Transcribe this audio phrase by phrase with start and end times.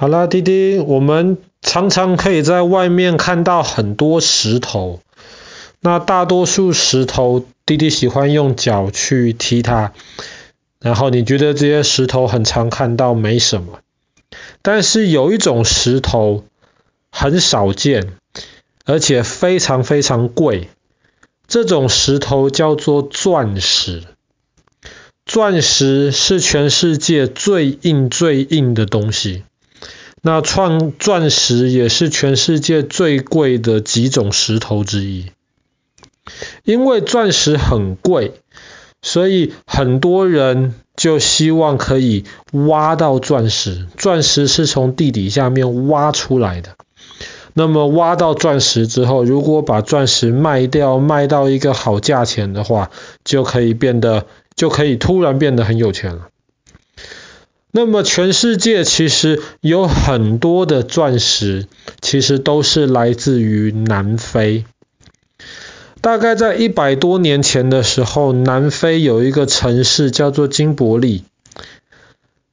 [0.00, 5.02] 好啦，弟弟，我们常常可以在外面看到很多石头。
[5.80, 9.92] 那大多数石头，弟弟喜欢用脚去踢它。
[10.80, 13.80] 然后你觉得这些石头很常看到，没什么。
[14.62, 16.44] 但是有一种石头
[17.12, 18.14] 很少见，
[18.86, 20.70] 而且非常非常贵。
[21.46, 24.04] 这种石头叫做钻石。
[25.26, 29.44] 钻石是全世界最硬最硬的东西。
[30.22, 35.26] 那创钻石也是全世界最贵的几种石头之一，
[36.64, 38.34] 因为钻石很贵，
[39.00, 43.86] 所以很多人就希望可以挖到钻石。
[43.96, 46.76] 钻石是从地底下面挖出来的，
[47.54, 52.90] 那么挖到钻石之后，如果把钻石卖掉，卖到一个好价钱的话，
[53.24, 56.28] 就可以变得，就可以突然变得很有钱了。
[57.72, 61.66] 那么全世界其实有很多的钻石，
[62.00, 64.64] 其实都是来自于南非。
[66.00, 71.24] 大概在一百多年前的时候，南非有一个城市叫做金伯利。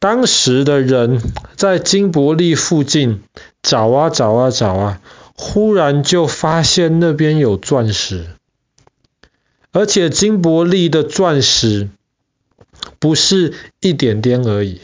[0.00, 1.20] 当时的人
[1.56, 3.22] 在金伯利附近
[3.62, 5.00] 找啊找啊找啊，
[5.34, 8.26] 忽然就发现那边有钻石，
[9.72, 11.88] 而且金伯利的钻石
[12.98, 14.82] 不是一点点而已。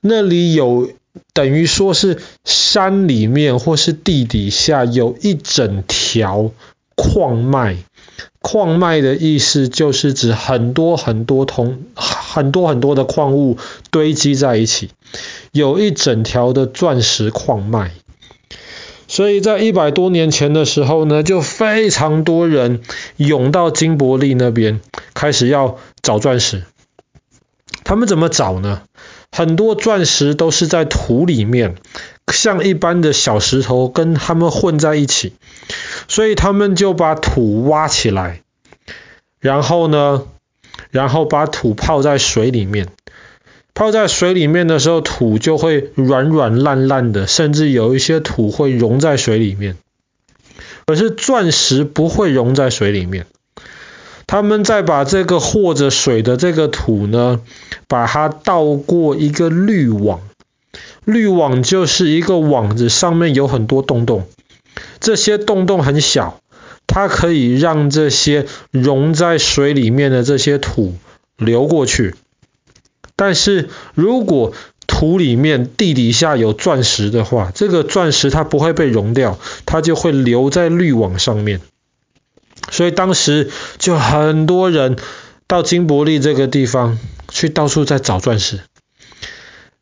[0.00, 0.90] 那里有
[1.34, 6.50] 等于说是山里面或是地底下有一整条
[6.94, 7.76] 矿脉，
[8.40, 13.58] 矿脉的意思就是指很多很多铜，很多很多的矿物
[13.90, 14.90] 堆积在一起，
[15.52, 17.92] 有一整条的钻石矿脉。
[19.08, 22.80] 所以在一百多年前的时候呢，就非常多人
[23.16, 24.80] 涌到金伯利那边，
[25.14, 26.62] 开始要找钻石。
[27.82, 28.82] 他们怎么找呢？
[29.40, 31.76] 很多钻石都是在土里面，
[32.30, 35.32] 像一般的小石头跟它们混在一起，
[36.08, 38.42] 所以他们就把土挖起来，
[39.40, 40.24] 然后呢，
[40.90, 42.88] 然后把土泡在水里面，
[43.72, 49.78] 泡在水里面的时候，土就会软软烂烂的，甚至有一些土会溶在水里面。
[50.84, 53.24] 可是钻石不会溶在水里面。
[54.30, 57.40] 他们再把这个和着水的这个土呢，
[57.88, 60.20] 把它倒过一个滤网，
[61.04, 64.28] 滤网就是一个网子，上面有很多洞洞，
[65.00, 66.40] 这些洞洞很小，
[66.86, 70.94] 它可以让这些溶在水里面的这些土
[71.36, 72.14] 流过去。
[73.16, 74.52] 但是如果
[74.86, 81.60] 土里面地底下有钻石的话，这个钻石它不会被溶掉，它就会留在滤网上面。
[82.68, 84.96] 所以当时就很多人
[85.46, 86.98] 到金伯利这个地方
[87.28, 88.60] 去到处在找钻石，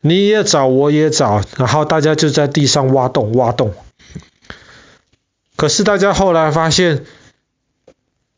[0.00, 3.74] 你也找，我也找，然后大家就在地上挖洞挖洞。
[5.56, 7.04] 可是大家后来发现，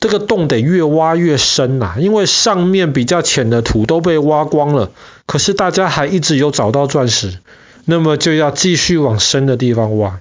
[0.00, 4.90] 这个洞得越挖越深呐，因为上面比较浅的土都被挖光了，
[5.26, 7.38] 可是大家还一直有找到钻石，
[7.84, 10.18] 那么就要继续往深的地方挖。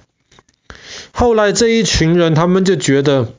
[1.10, 3.32] 后来这一群人他们就觉得。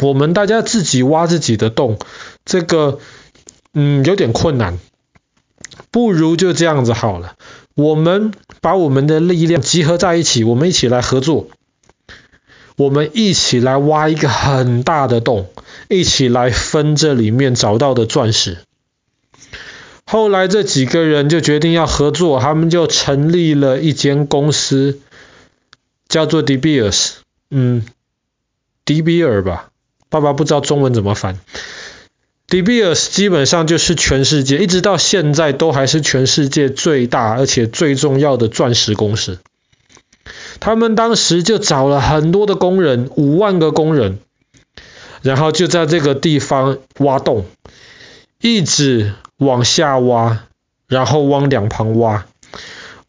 [0.00, 1.98] 我们大家自己挖自己的洞，
[2.44, 2.98] 这个
[3.74, 4.78] 嗯有点困难，
[5.90, 7.36] 不如就这样子好了。
[7.74, 11.48] 我们把我们的力量集合在一起，我们一起来合作，
[12.76, 15.50] 我们一起来挖一个很大的洞，
[15.88, 18.58] 一起来分这里面找到的钻石。
[20.04, 24.98] 后来这几个人就决定要合作，他们就成立了一间公司，
[26.08, 27.12] 叫做 De Beers，
[27.50, 27.84] 嗯，
[28.84, 29.69] 迪比尔吧。
[30.10, 31.38] 爸爸不知道中文怎么翻。
[32.48, 39.38] De Beers 基本上就是全世界，一直到现在都还是全世界最大而且最重要的钻石公司。
[40.58, 44.18] 他们当时就找了很多的工人，五万个工人，
[45.22, 47.46] 然后就在这个地方挖洞，
[48.40, 50.40] 一直往下挖，
[50.88, 52.26] 然后往两旁挖，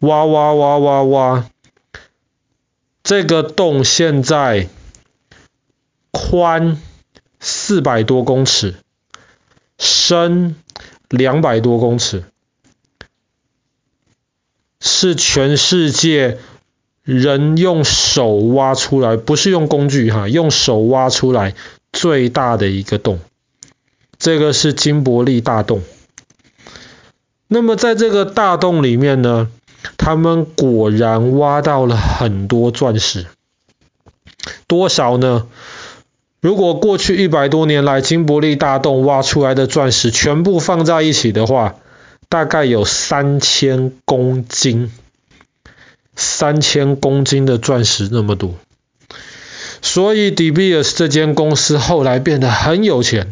[0.01, 1.46] 挖挖挖挖挖。
[3.02, 4.70] 这个洞现在
[6.11, 6.78] 宽。
[7.43, 8.76] 四百多公尺，
[9.79, 10.55] 深
[11.09, 12.23] 两百多公尺，
[14.79, 16.38] 是全世界
[17.03, 21.55] 人用手挖出来，不是用工具哈，用手挖出来
[21.91, 23.20] 最大的一个洞。
[24.20, 25.82] 这个是金伯利大洞。
[27.47, 29.49] 那么在这个大洞里面呢，
[29.97, 33.26] 他们果然挖到了很多钻石，
[34.67, 35.47] 多少呢？
[36.41, 41.76] 如果过去一百多年来金伯利大洞挖出来的钻石全部放在一起的话，
[42.29, 44.91] 大概有三千公斤。
[46.16, 48.55] 三千公斤的钻石那么多。
[49.82, 53.32] 所以 De Beers 这间公司后来变得很有钱，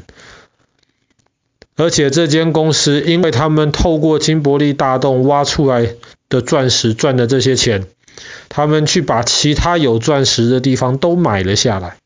[1.76, 5.96] 而且这间公司因为他们透过金伯利大洞挖出来
[6.30, 7.86] 的钻石赚的这些钱，
[8.48, 11.98] 他们去把其他有钻石的地方都买了下来。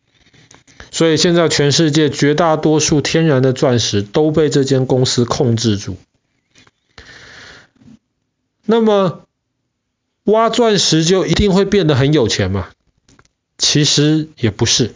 [0.93, 5.97] 所以现在全世界绝大多数天然的钻石都被这间公司控制住。
[8.65, 9.23] 那么
[10.25, 12.69] 挖钻石就一定会变得很有钱吗？
[13.57, 14.91] 其实也不是，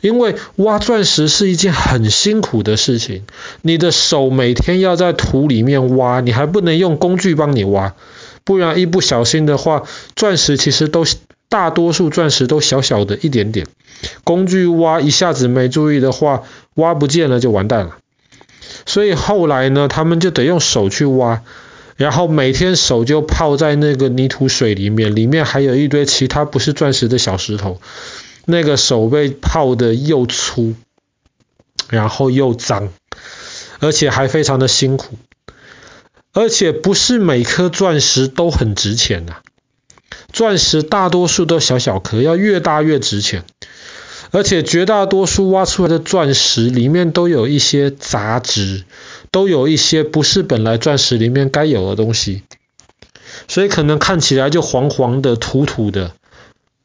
[0.00, 3.24] 因为挖钻石是一件很辛苦的事情，
[3.62, 7.96] 你的手每天要在土里面挖，你还不能用工具帮你挖，
[8.44, 9.82] 不然一不小心的话，
[10.14, 11.04] 钻石其实都
[11.48, 13.66] 大多数钻石都小小的一点点。
[14.24, 16.42] 工具挖一下子没注意的话，
[16.74, 17.98] 挖不见了就完蛋了。
[18.86, 21.42] 所以后来呢，他们就得用手去挖，
[21.96, 27.80] 然后每天手就泡在那个泥土水里面，里面还有一堆其他不是钻石的小石头。
[28.44, 30.74] 那个手被泡得又粗，
[31.88, 32.88] 然后又脏，
[33.78, 35.16] 而且还非常的辛苦。
[36.32, 39.34] 而且不是每颗钻石都很值钱呐，
[40.32, 43.44] 钻石大多数都小小颗，要越大越值钱。
[44.32, 48.84] 而且绝大多数挖出来的钻石里面都有一些杂质，
[49.30, 52.42] 都有一些不是本来钻石里面该有的东西，
[53.46, 56.12] 所以可能看起来就黄黄的、土土的，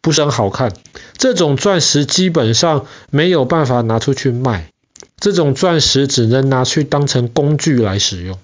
[0.01, 0.73] 不是很好看。
[1.17, 4.69] 这种钻石基本上没有办法拿出去卖，
[5.17, 8.37] 这种钻石只能拿去当成工具来使用。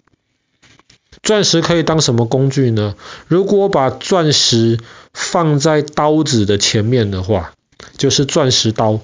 [1.22, 2.96] 钻石可以当什么工具呢？
[3.28, 4.80] 如果把钻石
[5.14, 7.54] 放在刀子的前面的话，
[7.98, 9.02] 就是钻石刀。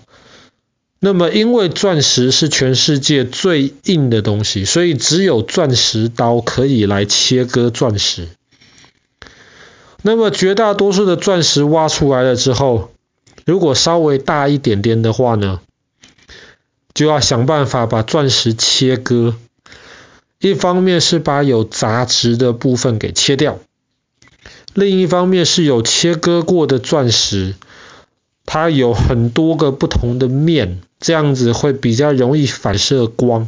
[0.99, 8.27] 那么，因为钻石是全世界最硬的东西，所以只有钻石刀可以来切割钻石。
[10.01, 12.91] 那么，绝大多数的钻石挖出来了之后，
[13.45, 15.61] 如果稍微大一点点的话呢，
[16.93, 19.35] 就要想办法把钻石切割。
[20.41, 23.59] 一方面是把有杂质的部分给切掉，
[24.73, 27.55] 另一方面是有切割过的钻石。
[28.51, 33.47] 它有很多个不同的面，这样子会比较容易反射光，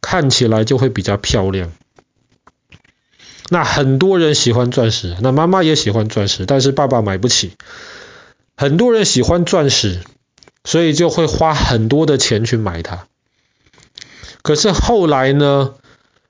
[0.00, 1.70] 看起来就会比较漂亮。
[3.50, 7.52] 那很多人喜欢钻石，那妈妈也喜欢钻石，但是爸爸买不起。
[8.56, 10.00] 很多人喜欢钻石，
[10.64, 13.06] 所以就会花很多的钱去买它。
[14.42, 15.74] 可是后来呢？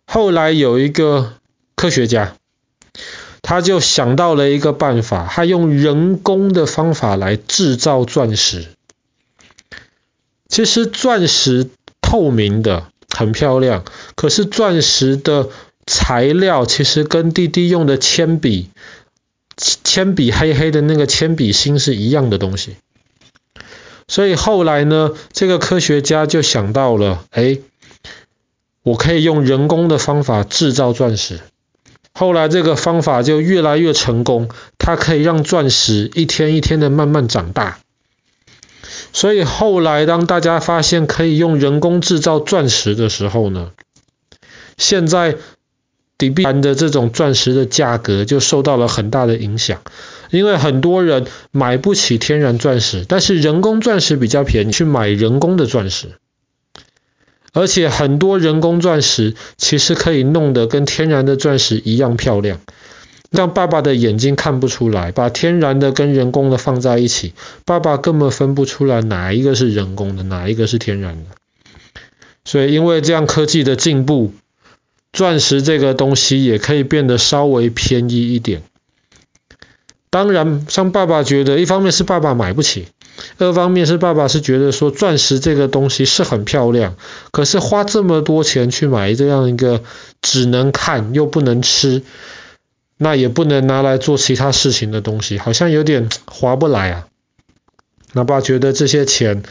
[0.05, 1.33] 后来有一个
[1.77, 2.37] 科学家。
[3.43, 8.69] 他就想到了一个办法，他用人工的方法来制造钻石。
[10.49, 11.69] 其实钻石
[12.01, 13.85] 透明的，很漂亮，
[14.15, 15.49] 可是钻石的
[15.87, 18.71] 材料其实跟弟弟用的铅笔，
[19.57, 22.77] 铅笔黑黑的那个铅笔芯是一样的东西。
[24.09, 27.59] 所以后来呢，这个科学家就想到了，哎，
[28.83, 31.41] 我可以用人工的方法制造钻石。
[32.15, 34.49] 后来这个方法就越来越成功，
[34.79, 37.79] 它可以让钻石一天一天的慢慢长大。
[39.13, 43.71] 所以后来当大家发现可以用人工制造钻石的时候呢，
[44.77, 45.37] 现在
[46.19, 49.83] 底比兰的这种钻石的价格就受到了很大的影响，
[50.31, 56.13] 因为很多人买不起天然钻石，但是人工钻石比较便宜，去买人工的钻石。
[57.53, 62.61] 而且很多人工钻石其实可以弄得跟天然的钻石一样漂亮，
[63.31, 65.13] 让爸爸的眼睛看不出来。
[65.13, 67.35] 把天然的跟人工的放在一起，
[67.67, 71.31] 爸爸根本分不出来哪一个是人工的，哪一个是天然的。
[72.45, 74.33] 所以因为这样科技的进步，
[75.13, 78.63] 钻石这个东西也可以变得稍微便宜一点。
[80.11, 82.89] 当然，像爸爸觉得，一方面是爸爸买不起。
[83.39, 86.97] 二方面是爸爸是觉得说钻石这个东西是很漂亮，
[87.31, 89.83] 可是花这么多钱去买这样一个
[90.21, 92.03] 只能看又不能吃，
[92.97, 97.07] 那也不能拿来做其他事情的东西，好像有点划不来啊。
[98.13, 99.43] 那爸觉得这些钱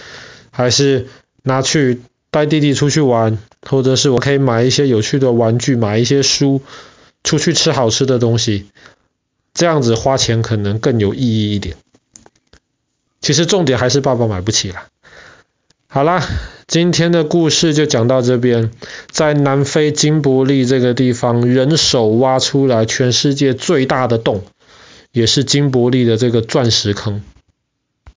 [0.51, 1.07] 还是
[1.43, 3.37] 拿去带弟弟出去玩，
[3.67, 6.61] 或者是我可以买一些有趣的玩具，买一些书，
[7.23, 8.65] 出去吃好吃的东西，
[9.53, 11.75] 这样子花钱可能更有意义一点。
[13.21, 14.83] 其实重点还是爸爸买不起了。
[15.87, 16.23] 好啦，
[16.67, 18.71] 今天的故事就讲到这边。
[19.09, 24.43] 在南非金伯利这个地方，人手挖出来全世界最大的洞，
[25.11, 27.21] 也是金伯利的这个钻石坑。